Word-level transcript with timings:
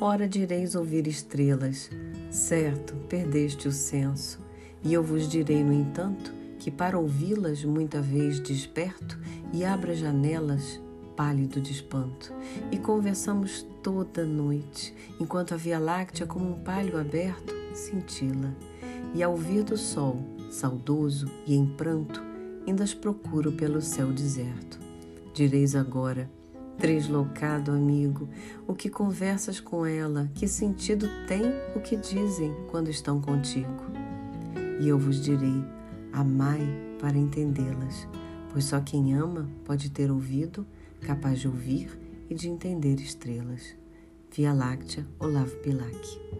Ora 0.00 0.28
direis 0.28 0.76
ouvir 0.76 1.08
estrelas, 1.08 1.90
certo, 2.30 2.94
perdeste 3.08 3.66
o 3.66 3.72
senso, 3.72 4.38
e 4.84 4.94
eu 4.94 5.02
vos 5.02 5.28
direi, 5.28 5.64
no 5.64 5.72
entanto, 5.72 6.32
que 6.56 6.70
para 6.70 6.96
ouvi-las 6.96 7.64
muita 7.64 8.00
vez 8.00 8.38
desperto 8.38 9.18
e 9.52 9.64
abra 9.64 9.96
janelas 9.96 10.80
pálido 11.16 11.60
de 11.60 11.72
espanto, 11.72 12.32
e 12.70 12.78
conversamos 12.78 13.66
toda 13.82 14.24
noite, 14.24 14.94
enquanto 15.18 15.54
a 15.54 15.56
Via 15.56 15.80
Láctea, 15.80 16.28
como 16.28 16.48
um 16.48 16.62
palho 16.62 16.96
aberto, 16.96 17.52
cintila, 17.74 18.54
e 19.12 19.20
ao 19.20 19.36
vir 19.36 19.64
do 19.64 19.76
sol, 19.76 20.22
saudoso 20.48 21.28
e 21.44 21.56
em 21.56 21.66
pranto, 21.66 22.22
ainda 22.64 22.84
as 22.84 22.94
procuro 22.94 23.50
pelo 23.50 23.82
céu 23.82 24.12
deserto. 24.12 24.78
Direis 25.34 25.74
agora, 25.74 26.30
Tresloucado 26.78 27.72
amigo, 27.72 28.28
o 28.64 28.72
que 28.72 28.88
conversas 28.88 29.58
com 29.58 29.84
ela, 29.84 30.30
que 30.32 30.46
sentido 30.46 31.08
tem 31.26 31.42
o 31.74 31.80
que 31.80 31.96
dizem 31.96 32.54
quando 32.70 32.88
estão 32.88 33.20
contigo? 33.20 33.90
E 34.80 34.88
eu 34.88 34.96
vos 34.96 35.20
direi: 35.20 35.64
amai 36.12 36.60
para 37.00 37.18
entendê-las, 37.18 38.06
pois 38.52 38.64
só 38.64 38.80
quem 38.80 39.12
ama 39.12 39.48
pode 39.64 39.90
ter 39.90 40.08
ouvido, 40.08 40.64
capaz 41.00 41.40
de 41.40 41.48
ouvir 41.48 41.98
e 42.30 42.34
de 42.34 42.48
entender 42.48 43.00
estrelas. 43.00 43.74
Via 44.30 44.52
Láctea, 44.52 45.04
Olavo 45.18 45.56
Bilac. 45.64 46.37